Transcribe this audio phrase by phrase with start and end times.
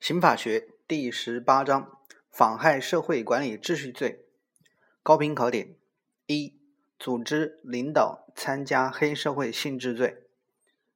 [0.00, 2.00] 刑法学第十八章
[2.30, 4.24] 妨害社会管理秩序罪。
[5.02, 5.76] 高频考点：
[6.24, 6.58] 一、
[6.98, 10.22] 组织、领导、参加黑社会性质罪；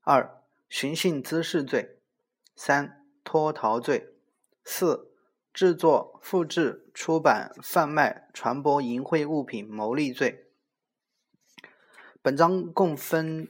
[0.01, 1.99] 二、寻衅滋事罪；
[2.57, 4.15] 三、脱逃罪；
[4.65, 5.13] 四、
[5.53, 10.47] 制作、复制、出版、贩卖、传播淫秽物品牟利罪。
[12.23, 13.47] 本章共分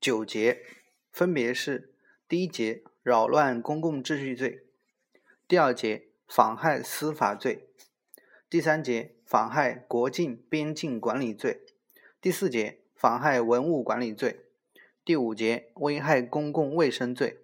[0.00, 0.64] 九节，
[1.10, 1.92] 分别是
[2.26, 2.82] 第一节。
[3.02, 4.62] 扰乱公共秩序罪，
[5.48, 7.66] 第二节妨害司法罪，
[8.48, 11.62] 第三节妨害国境边境管理罪，
[12.20, 14.42] 第四节妨害文物管理罪，
[15.04, 17.40] 第五节危害公共卫生罪，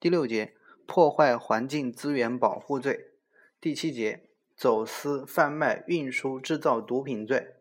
[0.00, 0.54] 第六节
[0.86, 3.08] 破坏环境资源保护罪，
[3.60, 7.56] 第七节走私、贩卖、运输、制造毒品罪，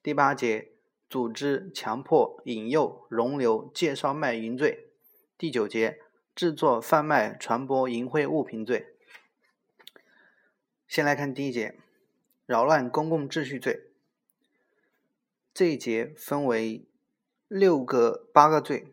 [0.00, 0.68] 第八节
[1.10, 4.90] 组织、强迫、引诱、容留、介绍卖淫罪，
[5.36, 6.03] 第九节。
[6.34, 8.88] 制作、贩卖、传播淫秽物品罪。
[10.88, 11.78] 先来看第一节，
[12.44, 13.84] 扰乱公共秩序罪。
[15.52, 16.84] 这一节分为
[17.46, 18.88] 六个、八个罪，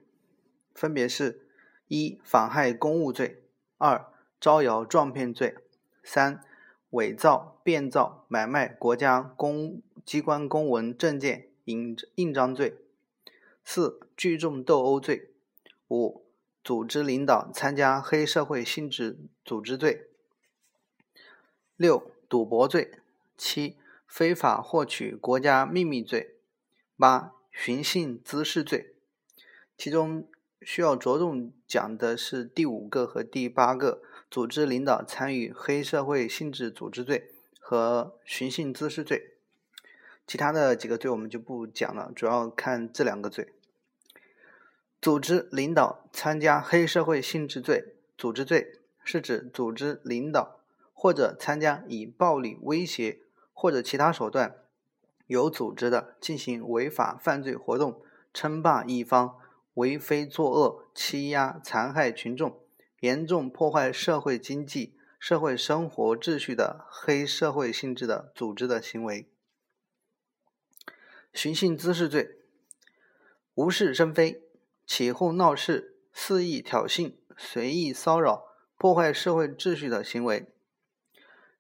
[0.76, 1.48] 分别是：
[1.88, 3.38] 一、妨害公务罪；
[3.80, 4.06] 二、
[4.40, 5.56] 招摇撞骗罪；
[6.04, 6.44] 三、
[6.92, 12.76] 伪造、变造、买卖国家公机关公文、证件、印印章罪；
[13.66, 15.30] 四、聚众斗殴罪；
[15.88, 16.21] 五。
[16.64, 20.06] 组织领导参加黑社会性质组织罪；
[21.76, 22.92] 六、赌博罪；
[23.38, 26.36] 七、非法获取国家秘密罪；
[26.98, 28.94] 八、寻衅滋事罪。
[29.76, 30.28] 其中
[30.62, 39.38] 需要着重讲的是第五个和第八个：组织领导参与黑社会性质组织罪和寻衅滋事罪。
[40.28, 43.52] 其他的几个罪我们就不讲了，主要看这两个罪。
[45.02, 50.60] 组织领导参加黑社会性质罪、组织罪，是指组织领导
[50.94, 53.20] 或者参加以暴力威胁
[53.52, 54.58] 或者其他手段
[55.26, 59.40] 有组织的进行违法犯罪活动、称霸一方、
[59.74, 62.60] 为非作恶、欺压残害群众、
[63.00, 69.28] 严重破坏社会经济社会生活秩序的黑社会性质的组织的行为。
[71.34, 72.38] 寻衅滋事罪，
[73.56, 74.44] 无事生非。
[74.94, 80.48] 起哄闹事、肆意挑衅、随意骚扰、破坏社会秩序的行为，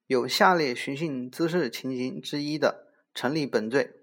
[0.06, 3.94] 有下列寻衅滋事情形之一的，成立本罪：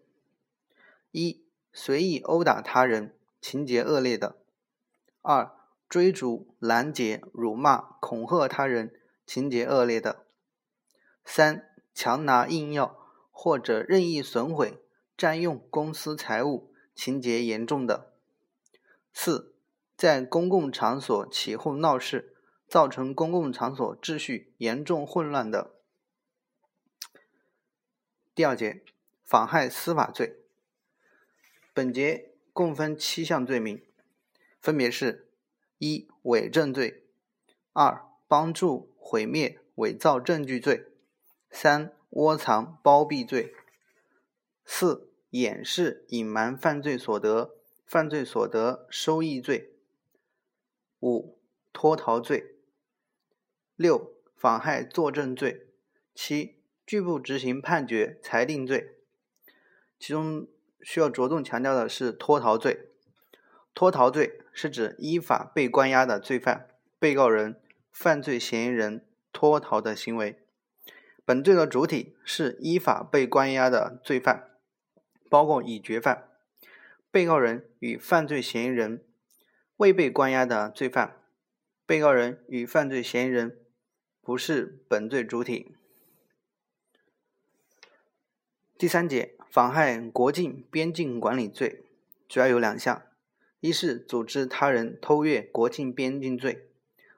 [1.10, 1.44] 一、
[1.74, 4.36] 随意殴打他人，情节恶劣的；
[5.20, 5.52] 二、
[5.90, 10.24] 追逐、拦截、辱骂、恐吓他人，情节恶劣的；
[11.22, 12.96] 三、强拿硬要
[13.30, 14.82] 或者任意损毁、
[15.18, 18.07] 占用公私财物，情节严重的。
[19.20, 19.52] 四，
[19.96, 22.36] 在公共场所起哄闹事，
[22.68, 25.74] 造成公共场所秩序严重混乱的。
[28.32, 28.84] 第二节，
[29.24, 30.36] 妨害司法罪。
[31.74, 33.84] 本节共分七项罪名，
[34.60, 35.28] 分别是：
[35.78, 37.02] 一、伪证罪；
[37.72, 40.92] 二、帮助毁灭、伪造证据罪；
[41.50, 43.52] 三、窝藏、包庇罪；
[44.64, 47.57] 四、掩饰、隐瞒犯罪所得。
[47.88, 49.72] 犯罪所得收益罪，
[51.00, 51.38] 五
[51.72, 52.56] 脱逃罪，
[53.76, 55.68] 六妨害作证罪，
[56.14, 58.98] 七拒不执行判决裁定罪。
[59.98, 60.46] 其中
[60.82, 62.90] 需要着重强调的是脱逃罪。
[63.74, 66.68] 脱逃罪是指依法被关押的罪犯、
[66.98, 67.58] 被告人、
[67.90, 70.38] 犯罪嫌疑人脱逃的行为。
[71.24, 74.50] 本罪的主体是依法被关押的罪犯，
[75.30, 76.27] 包括已决犯。
[77.10, 79.02] 被告人与犯罪嫌疑人
[79.78, 81.16] 未被关押的罪犯，
[81.86, 83.58] 被告人与犯罪嫌疑人
[84.20, 85.74] 不是本罪主体。
[88.76, 91.84] 第三节，妨害国境边境管理罪
[92.28, 93.02] 主要有两项：
[93.60, 96.68] 一是组织他人偷越国境边境罪；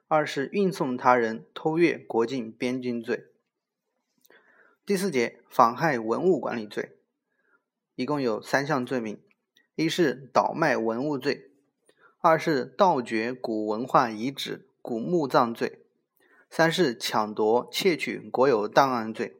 [0.07, 3.25] 二是运送他人偷越国境边境罪。
[4.85, 6.97] 第四节，妨害文物管理罪，
[7.95, 9.21] 一共有三项罪名。
[9.75, 11.49] 一是倒卖文物罪，
[12.19, 15.79] 二是盗掘古文化遗址、古墓葬罪，
[16.49, 19.37] 三是抢夺、窃取国有档案罪。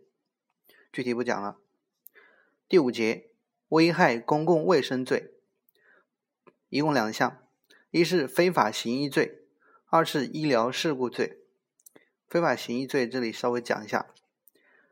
[0.92, 1.57] 具体不讲了。
[2.69, 3.30] 第五节，
[3.69, 5.33] 危害公共卫生罪，
[6.69, 7.38] 一共两项，
[7.92, 9.39] 一是非法行医罪，
[9.88, 11.39] 二是医疗事故罪。
[12.30, 14.07] 非法行医罪这里稍微讲一下，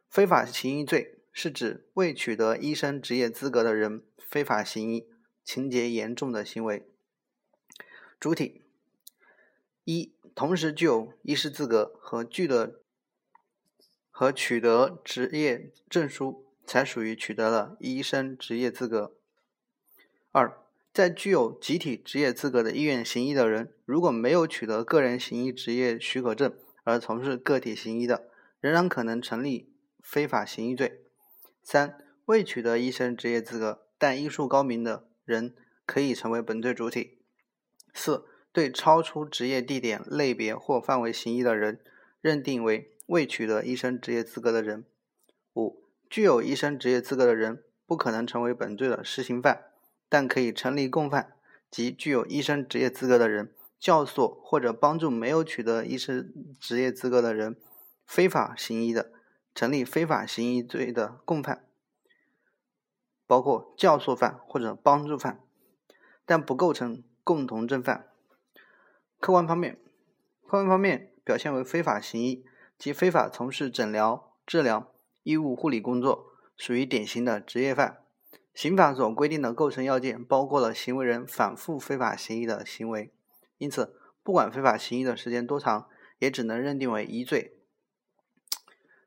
[0.10, 5.08] 非法行医罪是指未取得医生执业资格的人非法行医。
[5.52, 6.88] 情节严重的行为
[8.20, 8.62] 主体
[9.84, 12.76] 一同时具有医师资格和具的
[14.12, 19.16] 和取得执业证书，才属于取得了医生执业资格。
[20.32, 20.56] 二，
[20.94, 28.30] 在具有集体执业资格的医院行医的人，如果没有取得个人行医执业许可证而从事个体行医的，
[28.60, 29.74] 仍然可能成立
[30.04, 31.02] 非法行医罪。
[31.64, 35.54] 三，未取得医生执业资格但医术高明的人，
[35.86, 37.20] 可以成为本罪主体。
[37.94, 38.26] 四。
[38.52, 41.80] 对超出职业地点类别或范围行医的人，
[42.20, 44.86] 认定为未取得医生执业资格的人。
[45.54, 49.66] 五、具有医生执业资格的人不可能成为本罪的实行犯，
[50.10, 51.34] 但可以成立共犯，
[51.70, 57.56] 即具有医生执业资格的人教唆或者帮助没有取得医生执业资格的人
[58.08, 59.12] 非法行医的，
[59.54, 61.64] 成立非法行医罪的共犯，
[63.30, 65.40] 包括教唆犯或者帮助犯，
[66.26, 68.08] 但不构成共同正犯。
[69.20, 69.78] 客观方面，
[70.46, 72.44] 客观方面表现为非法行医
[72.76, 74.92] 及非法从事诊疗、治疗、
[75.22, 78.00] 医务护理工作，属于典型的职业犯。
[78.56, 83.14] 刑法所规定的构成要件包括了行为人反复非法行医的行为，
[83.60, 85.88] 因此，不管非法行医的时间多长，
[86.18, 87.56] 也只能认定为一罪。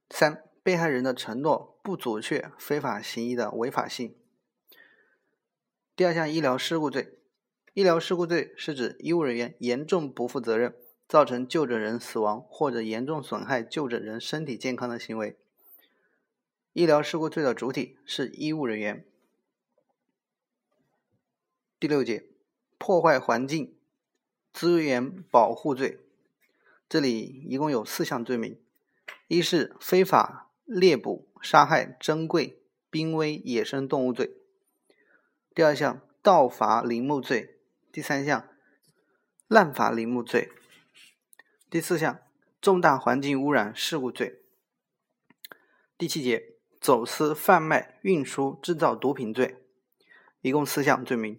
[0.09, 4.14] 三、被害人的承诺不阻却非法行医的违法性。
[5.97, 7.19] 第二项医疗事故罪。
[7.75, 10.76] 医疗事故罪是指医务人员严重不负责任，
[11.09, 15.38] 造成就诊人死亡或者严重损害就诊人身体健康的行为。
[16.75, 19.05] 医疗事故罪的主体是医务人员。
[21.81, 22.26] 第六节，
[22.79, 23.75] 破坏环境
[24.53, 25.99] 资源保护罪，
[26.88, 28.61] 这里一共有四项罪名：
[29.29, 34.27] 一是非法猎捕、杀害珍贵、濒危野生动物罪；
[35.55, 37.59] 第二项盗伐林木罪。
[37.93, 38.49] 第三项，
[39.49, 40.49] 滥伐林木罪；
[41.69, 42.21] 第四项，
[42.61, 44.41] 重大环境污染事故罪。
[45.99, 49.59] 第七节，走私、贩卖、运输、制造毒品罪，
[50.41, 51.39] 一共四项罪名：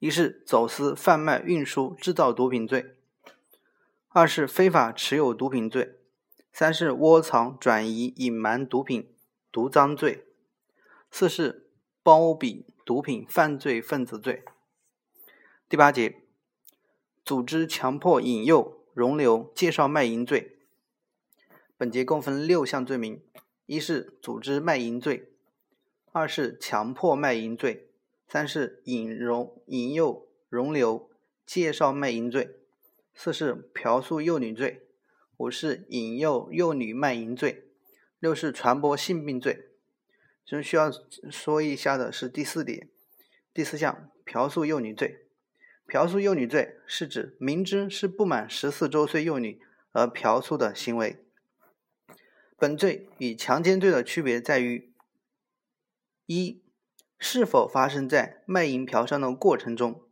[0.00, 2.96] 一是走私、贩卖、运输、制造毒品罪；
[4.08, 5.94] 二是非法持有毒品罪；
[6.52, 9.08] 三是窝藏、转移、隐瞒毒品
[9.50, 10.24] 毒赃罪；
[11.10, 11.70] 四是
[12.02, 14.44] 包庇毒品犯罪分子罪。
[15.68, 16.22] 第八节，
[17.24, 20.58] 组织强迫引诱、容留、介绍卖淫罪。
[21.78, 23.22] 本节共分六项罪名：
[23.64, 25.32] 一是组织卖淫罪，
[26.12, 27.88] 二是强迫卖淫罪，
[28.28, 31.08] 三是引容、引诱、容留、
[31.46, 32.56] 介绍卖淫罪，
[33.14, 34.86] 四是嫖宿幼女罪，
[35.42, 37.64] 五是引诱幼女卖淫罪，
[38.20, 39.70] 六是传播性病罪。
[40.44, 40.88] 其中需要
[41.30, 42.88] 说一下的是第四点，
[43.52, 45.26] 第四项嫖宿幼女罪。
[45.88, 49.60] 嫖宿幼女罪是指明知是不满十四周岁幼女
[49.90, 51.24] 而嫖宿的行为。
[52.56, 54.92] 本罪与强奸罪的区别在于：
[56.26, 56.62] 一、
[57.18, 60.02] 是否发生在卖淫嫖娼的过程中。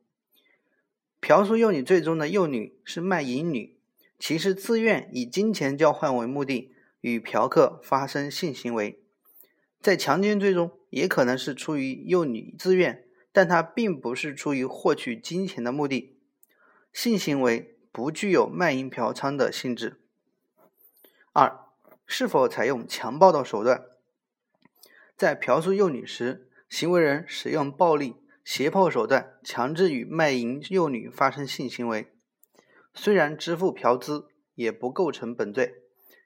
[1.20, 3.78] 嫖宿幼女罪中的幼女是卖淫女，
[4.20, 9.02] 其实自愿以金钱交换为目的与嫖客发生性行为。
[9.80, 13.06] 在强奸罪中，也可能是出于幼女自愿。
[13.32, 16.18] 但它并不是出于获取金钱的目的，
[16.92, 20.00] 性行为不具有卖淫嫖娼的性质。
[21.32, 21.60] 二、
[22.04, 23.84] 是否采用强暴的手段？
[25.16, 32.12] 在嫖宿幼女时，行为人使用暴力、胁迫手段，强制与卖淫幼女发生性行为，
[32.94, 35.82] 虽然支付嫖资，也不构成本罪，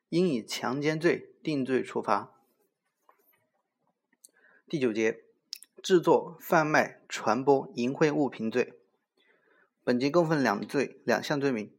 [0.08, 2.32] 应以强奸罪定罪处罚。
[4.68, 5.20] 第九节。
[5.82, 8.72] 制作、贩卖、传播淫秽物品罪，
[9.84, 11.70] 本节共分两罪两项罪名：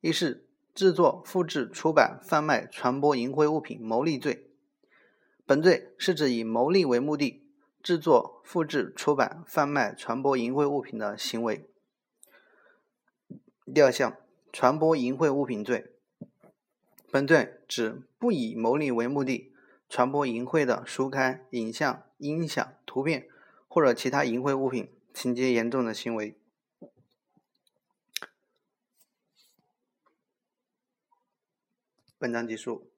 [0.00, 4.50] 一是制作、复制、出版、贩卖、传播淫秽物品牟利罪。
[5.44, 7.44] 本罪是指以牟利为目的
[7.82, 11.68] 制作、复制、出版、贩卖、传播淫秽物品的行为。
[13.74, 14.16] 第二项
[14.52, 15.92] 传播淫秽物品罪，
[17.10, 19.52] 本罪指不以牟利为目的
[19.88, 23.28] 传播淫秽的书刊、影像、音响、图片。
[23.72, 26.34] 或者其他淫秽物品，情节严重的行为。
[32.18, 32.89] 本章结束。